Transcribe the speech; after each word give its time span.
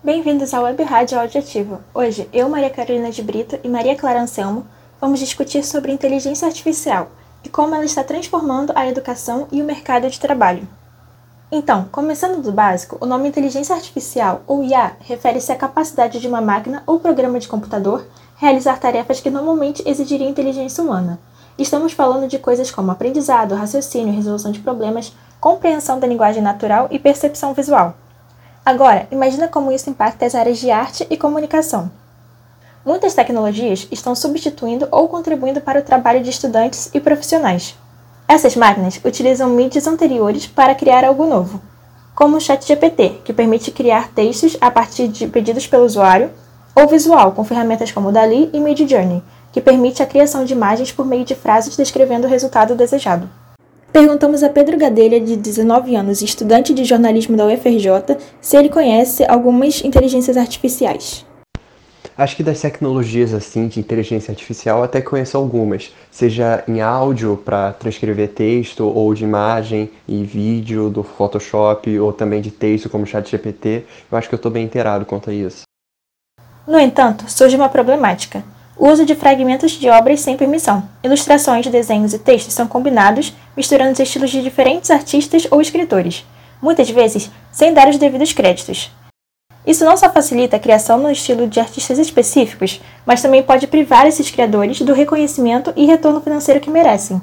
Bem-vindos 0.00 0.54
ao 0.54 0.62
Web 0.62 0.80
Rádio 0.84 1.18
Audiativo. 1.18 1.80
Hoje, 1.92 2.28
eu, 2.32 2.48
Maria 2.48 2.70
Carolina 2.70 3.10
de 3.10 3.20
Brito 3.20 3.58
e 3.64 3.68
Maria 3.68 3.96
Clara 3.96 4.22
Anselmo 4.22 4.64
vamos 5.00 5.18
discutir 5.18 5.64
sobre 5.64 5.90
inteligência 5.90 6.46
artificial 6.46 7.10
e 7.42 7.48
como 7.48 7.74
ela 7.74 7.84
está 7.84 8.04
transformando 8.04 8.72
a 8.76 8.86
educação 8.86 9.48
e 9.50 9.60
o 9.60 9.64
mercado 9.64 10.08
de 10.08 10.20
trabalho. 10.20 10.68
Então, 11.50 11.88
começando 11.90 12.40
do 12.40 12.52
básico, 12.52 12.96
o 13.00 13.06
nome 13.06 13.28
inteligência 13.28 13.74
artificial, 13.74 14.42
ou 14.46 14.62
IA, 14.62 14.92
refere-se 15.00 15.50
à 15.50 15.56
capacidade 15.56 16.20
de 16.20 16.28
uma 16.28 16.40
máquina 16.40 16.84
ou 16.86 17.00
programa 17.00 17.40
de 17.40 17.48
computador 17.48 18.06
realizar 18.36 18.78
tarefas 18.78 19.18
que 19.18 19.30
normalmente 19.30 19.82
exigiriam 19.84 20.30
inteligência 20.30 20.82
humana. 20.82 21.18
Estamos 21.58 21.92
falando 21.92 22.28
de 22.28 22.38
coisas 22.38 22.70
como 22.70 22.92
aprendizado, 22.92 23.56
raciocínio, 23.56 24.14
resolução 24.14 24.52
de 24.52 24.60
problemas, 24.60 25.12
compreensão 25.40 25.98
da 25.98 26.06
linguagem 26.06 26.40
natural 26.40 26.86
e 26.88 27.00
percepção 27.00 27.52
visual. 27.52 27.96
Agora, 28.68 29.08
imagina 29.10 29.48
como 29.48 29.72
isso 29.72 29.88
impacta 29.88 30.26
as 30.26 30.34
áreas 30.34 30.58
de 30.58 30.70
arte 30.70 31.06
e 31.08 31.16
comunicação. 31.16 31.90
Muitas 32.84 33.14
tecnologias 33.14 33.88
estão 33.90 34.14
substituindo 34.14 34.86
ou 34.90 35.08
contribuindo 35.08 35.58
para 35.58 35.80
o 35.80 35.82
trabalho 35.82 36.22
de 36.22 36.28
estudantes 36.28 36.90
e 36.92 37.00
profissionais. 37.00 37.74
Essas 38.28 38.54
máquinas 38.54 39.00
utilizam 39.02 39.48
mídias 39.48 39.86
anteriores 39.86 40.46
para 40.46 40.74
criar 40.74 41.02
algo 41.02 41.24
novo, 41.24 41.62
como 42.14 42.36
o 42.36 42.40
ChatGPT, 42.42 43.22
que 43.24 43.32
permite 43.32 43.70
criar 43.70 44.08
textos 44.08 44.54
a 44.60 44.70
partir 44.70 45.08
de 45.08 45.26
pedidos 45.26 45.66
pelo 45.66 45.86
usuário, 45.86 46.30
ou 46.74 46.86
visual, 46.86 47.32
com 47.32 47.44
ferramentas 47.44 47.90
como 47.90 48.12
Dali 48.12 48.50
e 48.52 48.60
Midjourney, 48.60 49.22
que 49.50 49.62
permite 49.62 50.02
a 50.02 50.06
criação 50.06 50.44
de 50.44 50.52
imagens 50.52 50.92
por 50.92 51.06
meio 51.06 51.24
de 51.24 51.34
frases 51.34 51.74
descrevendo 51.74 52.26
o 52.26 52.30
resultado 52.30 52.74
desejado. 52.74 53.30
Perguntamos 53.92 54.42
a 54.42 54.50
Pedro 54.50 54.76
Gadelha, 54.76 55.18
de 55.18 55.34
19 55.34 55.96
anos, 55.96 56.20
estudante 56.20 56.74
de 56.74 56.84
jornalismo 56.84 57.36
da 57.36 57.46
UFRJ, 57.46 58.18
se 58.40 58.56
ele 58.56 58.68
conhece 58.68 59.24
algumas 59.24 59.82
inteligências 59.82 60.36
artificiais. 60.36 61.26
Acho 62.16 62.36
que 62.36 62.42
das 62.42 62.60
tecnologias 62.60 63.32
assim 63.32 63.68
de 63.68 63.78
inteligência 63.78 64.32
artificial 64.32 64.82
até 64.82 65.00
conheço 65.00 65.36
algumas, 65.36 65.92
seja 66.10 66.64
em 66.66 66.80
áudio 66.80 67.40
para 67.44 67.72
transcrever 67.72 68.28
texto 68.28 68.84
ou 68.84 69.14
de 69.14 69.22
imagem 69.22 69.88
e 70.06 70.24
vídeo 70.24 70.90
do 70.90 71.04
Photoshop 71.04 71.98
ou 71.98 72.12
também 72.12 72.40
de 72.40 72.50
texto 72.50 72.90
como 72.90 73.04
o 73.04 73.06
ChatGPT. 73.06 73.84
Eu 74.10 74.18
acho 74.18 74.28
que 74.28 74.34
eu 74.34 74.38
estou 74.38 74.50
bem 74.50 74.64
inteirado 74.64 75.06
quanto 75.06 75.30
a 75.30 75.32
isso. 75.32 75.62
No 76.66 76.78
entanto, 76.78 77.30
surge 77.30 77.56
uma 77.56 77.68
problemática. 77.68 78.42
O 78.78 78.88
uso 78.88 79.04
de 79.04 79.16
fragmentos 79.16 79.72
de 79.72 79.90
obras 79.90 80.20
sem 80.20 80.36
permissão. 80.36 80.84
Ilustrações, 81.02 81.66
desenhos 81.66 82.14
e 82.14 82.18
textos 82.18 82.54
são 82.54 82.68
combinados, 82.68 83.34
misturando 83.56 83.90
os 83.90 83.98
estilos 83.98 84.30
de 84.30 84.40
diferentes 84.40 84.88
artistas 84.92 85.48
ou 85.50 85.60
escritores, 85.60 86.24
muitas 86.62 86.88
vezes 86.88 87.28
sem 87.50 87.74
dar 87.74 87.88
os 87.88 87.98
devidos 87.98 88.32
créditos. 88.32 88.92
Isso 89.66 89.84
não 89.84 89.96
só 89.96 90.08
facilita 90.08 90.56
a 90.56 90.60
criação 90.60 90.96
no 90.96 91.10
estilo 91.10 91.48
de 91.48 91.58
artistas 91.58 91.98
específicos, 91.98 92.80
mas 93.04 93.20
também 93.20 93.42
pode 93.42 93.66
privar 93.66 94.06
esses 94.06 94.30
criadores 94.30 94.80
do 94.80 94.94
reconhecimento 94.94 95.72
e 95.74 95.84
retorno 95.84 96.20
financeiro 96.20 96.60
que 96.60 96.70
merecem. 96.70 97.20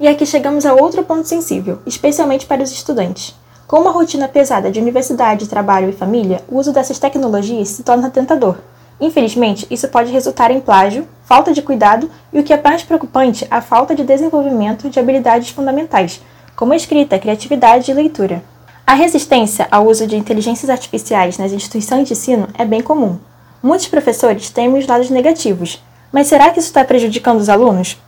E 0.00 0.08
aqui 0.08 0.26
chegamos 0.26 0.66
a 0.66 0.74
outro 0.74 1.04
ponto 1.04 1.28
sensível, 1.28 1.78
especialmente 1.86 2.46
para 2.46 2.64
os 2.64 2.72
estudantes. 2.72 3.32
Com 3.68 3.78
uma 3.78 3.92
rotina 3.92 4.26
pesada 4.26 4.72
de 4.72 4.80
universidade, 4.80 5.48
trabalho 5.48 5.88
e 5.88 5.92
família, 5.92 6.42
o 6.48 6.58
uso 6.58 6.72
dessas 6.72 6.98
tecnologias 6.98 7.68
se 7.68 7.84
torna 7.84 8.10
tentador 8.10 8.58
Infelizmente, 9.00 9.66
isso 9.70 9.88
pode 9.88 10.10
resultar 10.10 10.50
em 10.50 10.60
plágio, 10.60 11.06
falta 11.24 11.52
de 11.52 11.62
cuidado 11.62 12.10
e, 12.32 12.40
o 12.40 12.42
que 12.42 12.52
é 12.52 12.60
mais 12.62 12.82
preocupante, 12.82 13.46
a 13.50 13.60
falta 13.60 13.94
de 13.94 14.04
desenvolvimento 14.04 14.88
de 14.88 14.98
habilidades 14.98 15.50
fundamentais, 15.50 16.22
como 16.54 16.72
escrita, 16.72 17.18
criatividade 17.18 17.90
e 17.90 17.94
leitura. 17.94 18.42
A 18.86 18.94
resistência 18.94 19.66
ao 19.70 19.86
uso 19.86 20.06
de 20.06 20.16
inteligências 20.16 20.70
artificiais 20.70 21.36
nas 21.36 21.52
instituições 21.52 22.06
de 22.06 22.14
ensino 22.14 22.48
é 22.54 22.64
bem 22.64 22.80
comum. 22.80 23.18
Muitos 23.62 23.88
professores 23.88 24.48
temem 24.48 24.78
os 24.78 24.86
lados 24.86 25.10
negativos, 25.10 25.82
mas 26.12 26.28
será 26.28 26.50
que 26.50 26.60
isso 26.60 26.68
está 26.68 26.84
prejudicando 26.84 27.40
os 27.40 27.48
alunos? 27.48 27.98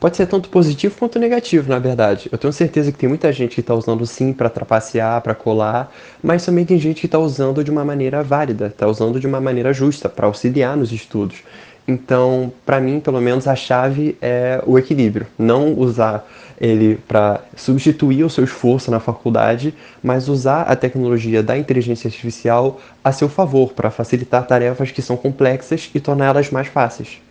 Pode 0.00 0.16
ser 0.16 0.26
tanto 0.26 0.48
positivo 0.48 0.94
quanto 0.98 1.18
negativo, 1.18 1.68
na 1.68 1.78
verdade. 1.78 2.28
Eu 2.30 2.38
tenho 2.38 2.52
certeza 2.52 2.92
que 2.92 2.98
tem 2.98 3.08
muita 3.08 3.32
gente 3.32 3.54
que 3.54 3.60
está 3.60 3.74
usando 3.74 4.06
sim 4.06 4.32
para 4.32 4.48
trapacear, 4.48 5.20
para 5.22 5.34
colar, 5.34 5.92
mas 6.22 6.44
também 6.44 6.64
tem 6.64 6.78
gente 6.78 7.00
que 7.00 7.06
está 7.06 7.18
usando 7.18 7.64
de 7.64 7.70
uma 7.70 7.84
maneira 7.84 8.22
válida, 8.22 8.66
está 8.66 8.86
usando 8.86 9.18
de 9.18 9.26
uma 9.26 9.40
maneira 9.40 9.72
justa, 9.72 10.08
para 10.08 10.26
auxiliar 10.26 10.76
nos 10.76 10.92
estudos. 10.92 11.42
Então, 11.86 12.52
para 12.66 12.80
mim, 12.80 13.00
pelo 13.00 13.18
menos, 13.18 13.48
a 13.48 13.56
chave 13.56 14.16
é 14.20 14.62
o 14.66 14.78
equilíbrio. 14.78 15.26
Não 15.38 15.72
usar 15.72 16.28
ele 16.60 16.96
para 17.08 17.40
substituir 17.56 18.24
o 18.24 18.28
seu 18.28 18.44
esforço 18.44 18.90
na 18.90 19.00
faculdade, 19.00 19.74
mas 20.02 20.28
usar 20.28 20.62
a 20.62 20.76
tecnologia 20.76 21.42
da 21.42 21.56
inteligência 21.56 22.08
artificial 22.08 22.78
a 23.02 23.10
seu 23.10 23.28
favor, 23.28 23.72
para 23.72 23.90
facilitar 23.90 24.46
tarefas 24.46 24.90
que 24.90 25.00
são 25.00 25.16
complexas 25.16 25.90
e 25.94 25.98
torná-las 25.98 26.50
mais 26.50 26.68
fáceis. 26.68 27.22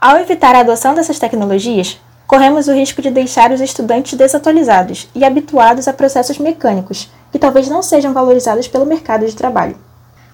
Ao 0.00 0.16
evitar 0.16 0.54
a 0.54 0.60
adoção 0.60 0.94
dessas 0.94 1.18
tecnologias, 1.18 2.00
corremos 2.24 2.68
o 2.68 2.72
risco 2.72 3.02
de 3.02 3.10
deixar 3.10 3.50
os 3.50 3.60
estudantes 3.60 4.16
desatualizados 4.16 5.08
e 5.12 5.24
habituados 5.24 5.88
a 5.88 5.92
processos 5.92 6.38
mecânicos, 6.38 7.10
que 7.32 7.38
talvez 7.38 7.68
não 7.68 7.82
sejam 7.82 8.12
valorizados 8.12 8.68
pelo 8.68 8.86
mercado 8.86 9.26
de 9.26 9.34
trabalho. 9.34 9.76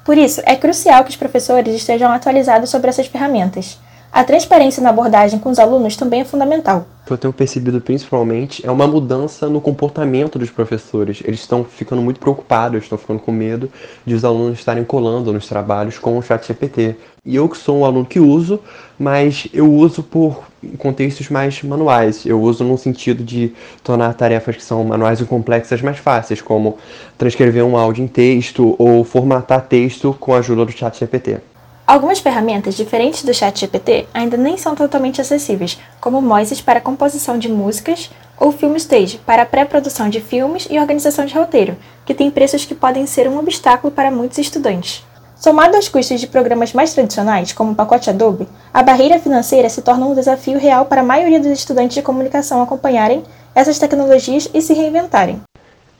Por 0.05 0.19
isso, 0.19 0.43
é 0.45 0.55
crucial 0.55 1.03
que 1.03 1.09
os 1.09 1.17
professores 1.17 1.75
estejam 1.75 2.13
atualizados 2.13 2.69
sobre 2.69 2.91
essas 2.91 3.07
ferramentas, 3.07 3.79
a 4.15 4.23
transparência 4.23 4.81
na 4.81 4.91
abordagem 4.91 5.41
com 5.41 5.51
os 5.51 5.59
alunos 5.59 5.97
também 5.97 6.21
é 6.21 6.25
fundamental. 6.25 6.87
O 7.03 7.07
que 7.07 7.13
eu 7.13 7.19
tenho 7.19 7.33
percebido 7.33 7.81
principalmente 7.81 8.65
é 8.65 8.71
uma 8.71 8.87
mudança 8.87 9.49
no 9.49 9.61
comportamento 9.61 10.39
dos 10.39 10.51
professores. 10.51 11.21
Eles 11.25 11.41
estão 11.41 11.65
ficando 11.65 12.01
muito 12.01 12.21
preocupados, 12.21 12.85
estão 12.85 12.97
ficando 12.97 13.19
com 13.19 13.33
medo 13.33 13.69
de 14.07 14.15
os 14.15 14.25
alunos 14.25 14.61
estarem 14.61 14.85
colando 14.85 15.33
nos 15.33 15.49
trabalhos 15.49 15.99
com 15.99 16.17
o 16.17 16.23
chat 16.23 16.47
GPT. 16.47 16.95
E 17.27 17.35
eu 17.35 17.49
que 17.49 17.59
sou 17.59 17.79
um 17.79 17.85
aluno 17.85 18.07
que 18.07 18.21
uso, 18.21 18.61
mas 18.97 19.49
eu 19.53 19.71
uso 19.71 20.01
por 20.01 20.45
contextos 20.79 21.29
mais 21.29 21.61
manuais. 21.65 22.25
Eu 22.25 22.41
uso 22.41 22.63
no 22.63 22.79
sentido 22.79 23.25
de 23.25 23.53
tornar 23.83 24.15
tarefas 24.15 24.55
que 24.55 24.63
são 24.63 24.85
manuais 24.85 25.21
e 25.21 25.25
complexas 25.25 25.83
mais 25.83 25.99
fáceis, 25.99 26.41
como 26.41 26.79
transcrever 27.19 27.65
um 27.65 27.77
áudio 27.77 28.05
em 28.05 28.09
texto 28.09 28.77
ou 28.79 29.03
formatar 29.03 29.63
texto 29.63 30.17
com 30.21 30.33
a 30.33 30.39
ajuda 30.39 30.65
do 30.65 30.71
chat 30.71 31.01
GPT. 31.01 31.41
Algumas 31.87 32.19
ferramentas 32.19 32.75
diferentes 32.75 33.23
do 33.25 33.35
ChatGPT 33.35 34.09
ainda 34.15 34.39
nem 34.39 34.57
são 34.57 34.75
totalmente 34.75 35.21
acessíveis, 35.21 35.79
como 36.01 36.23
Moises 36.23 36.63
para 36.63 36.81
composição 36.81 37.39
de 37.39 37.51
músicas 37.51 38.11
ou 38.41 38.51
FilmStage 38.51 39.19
para 39.19 39.45
pré-produção 39.45 40.09
de 40.09 40.19
filmes 40.19 40.67
e 40.71 40.79
organização 40.79 41.27
de 41.27 41.35
roteiro, 41.35 41.77
que 42.07 42.15
tem 42.15 42.31
preços 42.31 42.65
que 42.65 42.75
podem 42.75 43.05
ser 43.07 43.29
um 43.29 43.39
obstáculo 43.39 43.93
para 43.93 44.11
muitos 44.11 44.39
estudantes. 44.39 45.05
Somado 45.37 45.77
aos 45.77 45.87
custos 45.87 46.19
de 46.21 46.27
programas 46.27 46.73
mais 46.73 46.95
tradicionais, 46.95 47.53
como 47.53 47.73
o 47.73 47.75
pacote 47.75 48.09
Adobe, 48.09 48.49
a 48.73 48.83
barreira 48.83 49.19
financeira 49.19 49.69
se 49.69 49.83
torna 49.83 50.07
um 50.07 50.15
desafio 50.15 50.59
real 50.59 50.87
para 50.87 51.03
a 51.03 51.05
maioria 51.05 51.39
dos 51.39 51.53
estudantes 51.53 51.97
de 51.97 52.03
comunicação 52.03 52.63
acompanharem 52.63 53.23
essas 53.55 53.79
tecnologias 53.79 54.49
e 54.55 54.63
se 54.63 54.73
reinventarem. 54.73 55.43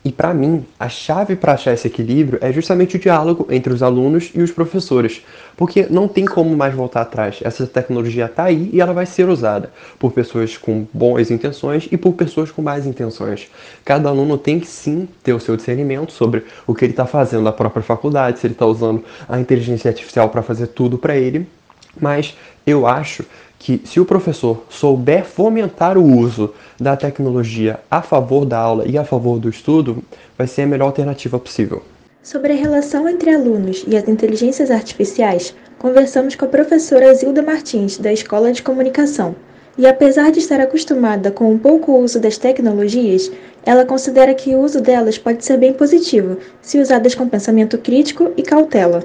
E 0.05 0.13
para 0.13 0.35
mim, 0.35 0.67
a 0.79 0.87
chave 0.87 1.35
para 1.35 1.55
achar 1.55 1.73
esse 1.73 1.87
equilíbrio 1.87 2.39
é 2.43 2.53
justamente 2.53 2.97
o 2.97 2.99
diálogo 2.99 3.47
entre 3.49 3.73
os 3.73 3.83
alunos 3.83 4.31
e 4.35 4.43
os 4.43 4.51
professores, 4.51 5.25
porque 5.57 5.87
não 5.89 6.07
tem 6.07 6.27
como 6.27 6.55
mais 6.55 6.75
voltar 6.75 7.01
atrás. 7.01 7.39
Essa 7.43 7.67
tecnologia 7.67 8.27
está 8.27 8.45
aí 8.45 8.69
e 8.71 8.83
ela 8.83 8.93
vai 8.93 9.07
ser 9.07 9.31
usada 9.31 9.73
por 9.99 10.13
pessoas 10.13 10.59
com 10.59 10.87
boas 10.93 11.31
intenções 11.31 11.89
e 11.91 11.97
por 11.97 12.13
pessoas 12.13 12.51
com 12.51 12.61
más 12.61 12.85
intenções. 12.85 13.51
Cada 13.83 14.11
aluno 14.11 14.37
tem 14.37 14.61
que 14.61 14.67
sim 14.67 15.09
ter 15.23 15.33
o 15.33 15.41
seu 15.41 15.57
discernimento 15.57 16.13
sobre 16.13 16.45
o 16.67 16.75
que 16.75 16.85
ele 16.85 16.93
está 16.93 17.07
fazendo 17.07 17.45
na 17.45 17.53
própria 17.53 17.83
faculdade, 17.83 18.39
se 18.39 18.47
ele 18.47 18.53
está 18.53 18.67
usando 18.67 19.03
a 19.27 19.41
inteligência 19.41 19.89
artificial 19.89 20.29
para 20.29 20.43
fazer 20.43 20.67
tudo 20.67 20.99
para 20.99 21.17
ele. 21.17 21.49
Mas 21.99 22.37
eu 22.67 22.87
acho 22.87 23.25
que 23.65 23.81
se 23.87 23.99
o 23.99 24.05
professor 24.05 24.63
souber 24.69 25.25
fomentar 25.25 25.97
o 25.97 26.05
uso 26.05 26.53
da 26.79 26.95
tecnologia 26.95 27.81
a 27.91 28.03
favor 28.03 28.45
da 28.45 28.59
aula 28.59 28.85
e 28.87 28.99
a 28.99 29.05
favor 29.05 29.39
do 29.39 29.49
estudo, 29.49 30.05
vai 30.37 30.47
ser 30.47 30.63
a 30.63 30.67
melhor 30.67 30.85
alternativa 30.85 31.39
possível. 31.39 31.83
Sobre 32.23 32.53
a 32.53 32.57
relação 32.57 33.09
entre 33.09 33.35
alunos 33.35 33.83
e 33.89 33.97
as 33.97 34.07
inteligências 34.07 34.71
artificiais, 34.71 35.55
conversamos 35.79 36.35
com 36.35 36.45
a 36.45 36.49
professora 36.49 37.15
Zilda 37.15 37.41
Martins, 37.41 37.97
da 37.97 38.13
Escola 38.13 38.53
de 38.53 38.63
Comunicação. 38.63 39.35
E 39.79 39.87
apesar 39.87 40.31
de 40.31 40.41
estar 40.41 40.61
acostumada 40.61 41.31
com 41.31 41.51
um 41.51 41.57
pouco 41.57 41.97
uso 41.97 42.21
das 42.21 42.37
tecnologias, 42.37 43.33
ela 43.65 43.87
considera 43.87 44.35
que 44.35 44.55
o 44.55 44.61
uso 44.61 44.83
delas 44.83 45.17
pode 45.17 45.43
ser 45.43 45.57
bem 45.57 45.73
positivo, 45.73 46.37
se 46.61 46.79
usadas 46.79 47.15
com 47.15 47.27
pensamento 47.27 47.79
crítico 47.79 48.31
e 48.37 48.43
cautela. 48.43 49.03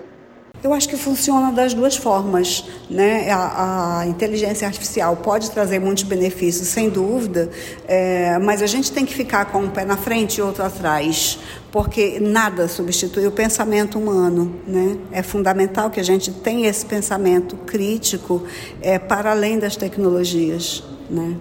Eu 0.61 0.73
acho 0.73 0.89
que 0.89 0.97
funciona 0.97 1.53
das 1.53 1.73
duas 1.73 1.95
formas. 1.95 2.65
Né? 2.89 3.31
A, 3.31 3.99
a 4.01 4.07
inteligência 4.07 4.67
artificial 4.67 5.15
pode 5.15 5.49
trazer 5.51 5.79
muitos 5.79 6.03
benefícios, 6.03 6.67
sem 6.67 6.89
dúvida, 6.89 7.49
é, 7.87 8.37
mas 8.39 8.61
a 8.61 8.67
gente 8.67 8.91
tem 8.91 9.05
que 9.05 9.13
ficar 9.13 9.45
com 9.45 9.59
um 9.59 9.69
pé 9.69 9.85
na 9.85 9.95
frente 9.95 10.39
e 10.39 10.41
outro 10.41 10.63
atrás, 10.63 11.39
porque 11.71 12.19
nada 12.19 12.67
substitui 12.67 13.25
o 13.25 13.31
pensamento 13.31 13.97
humano. 13.97 14.53
Né? 14.67 14.97
É 15.13 15.23
fundamental 15.23 15.89
que 15.89 15.99
a 15.99 16.03
gente 16.03 16.29
tenha 16.29 16.67
esse 16.67 16.85
pensamento 16.85 17.55
crítico 17.55 18.43
é, 18.81 18.99
para 18.99 19.31
além 19.31 19.59
das 19.59 19.77
tecnologias. 19.77 20.83
Né? 21.09 21.37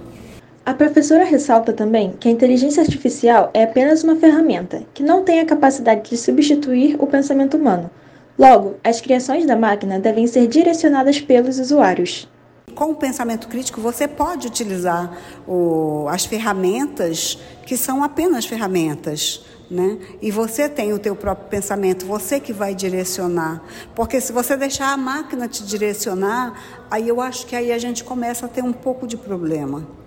A 0.65 0.75
professora 0.75 1.25
ressalta 1.25 1.73
também 1.73 2.15
que 2.21 2.29
a 2.29 2.31
inteligência 2.31 2.83
artificial 2.83 3.51
é 3.53 3.65
apenas 3.65 4.05
uma 4.05 4.15
ferramenta 4.15 4.85
que 4.95 5.03
não 5.03 5.25
tem 5.25 5.41
a 5.41 5.47
capacidade 5.47 6.09
de 6.09 6.17
substituir 6.17 6.95
o 7.01 7.07
pensamento 7.07 7.57
humano 7.57 7.91
Logo, 8.39 8.77
as 8.85 9.01
criações 9.01 9.45
da 9.45 9.57
máquina 9.57 9.99
devem 9.99 10.27
ser 10.29 10.47
direcionadas 10.47 11.21
pelos 11.21 11.59
usuários. 11.59 12.29
Com 12.73 12.93
o 12.93 12.95
pensamento 12.95 13.49
crítico, 13.49 13.81
você 13.81 14.07
pode 14.07 14.47
utilizar 14.47 15.13
o, 15.45 16.07
as 16.09 16.25
ferramentas 16.25 17.37
que 17.67 17.77
são 17.77 18.05
apenas 18.05 18.47
ferramentas. 18.47 19.45
Né? 19.69 19.99
E 20.23 20.31
você 20.31 20.69
tem 20.69 20.93
o 20.93 20.99
teu 20.99 21.17
próprio 21.17 21.49
pensamento, 21.49 22.07
você 22.07 22.39
que 22.39 22.53
vai 22.53 22.75
direcionar. 22.77 23.61
Porque 23.95 24.21
se 24.21 24.33
você 24.33 24.57
deixar 24.57 24.93
a 24.93 24.97
máquina 24.97 25.49
te 25.49 25.65
direcionar, 25.65 26.85
aí 26.89 27.09
eu 27.09 27.21
acho 27.21 27.45
que 27.45 27.57
aí 27.57 27.73
a 27.73 27.79
gente 27.79 28.05
começa 28.05 28.47
a 28.47 28.49
ter 28.49 28.63
um 28.63 28.73
pouco 28.73 29.07
de 29.07 29.17
problema. 29.17 29.98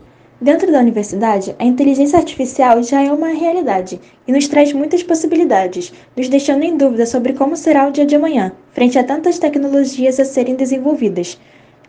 Dentro 0.42 0.72
da 0.72 0.80
universidade, 0.80 1.56
a 1.60 1.64
inteligência 1.64 2.18
artificial 2.18 2.82
já 2.82 3.00
é 3.04 3.12
uma 3.12 3.28
realidade 3.28 4.02
e 4.28 4.32
nos 4.32 4.48
traz 4.48 4.74
muitas 4.74 5.04
possibilidades, 5.04 5.94
nos 6.18 6.28
deixando 6.28 6.64
em 6.64 6.76
dúvida 6.76 7.06
sobre 7.06 7.34
como 7.34 7.56
será 7.56 7.88
o 7.88 7.92
dia 7.92 8.08
de 8.08 8.16
amanhã, 8.16 8.52
frente 8.74 8.98
a 8.98 9.04
tantas 9.04 9.38
tecnologias 9.38 10.20
a 10.20 10.26
serem 10.26 10.56
desenvolvidas, 10.56 11.40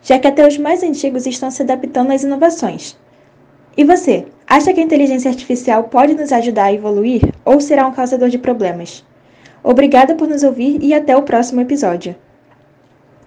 já 0.03 0.19
que 0.19 0.27
até 0.27 0.47
os 0.47 0.55
mais 0.59 0.83
antigos 0.83 1.25
estão 1.25 1.49
se 1.49 1.63
adaptando 1.63 2.11
às 2.11 2.21
inovações. 2.21 2.95
E 3.75 3.83
você, 3.83 4.27
acha 4.45 4.71
que 4.71 4.79
a 4.79 4.83
inteligência 4.83 5.31
artificial 5.31 5.85
pode 5.85 6.13
nos 6.13 6.31
ajudar 6.31 6.65
a 6.65 6.73
evoluir 6.73 7.23
ou 7.43 7.59
será 7.59 7.87
um 7.87 7.91
causador 7.91 8.29
de 8.29 8.37
problemas? 8.37 9.03
Obrigada 9.63 10.13
por 10.13 10.27
nos 10.27 10.43
ouvir 10.43 10.77
e 10.79 10.93
até 10.93 11.17
o 11.17 11.23
próximo 11.23 11.59
episódio. 11.59 12.15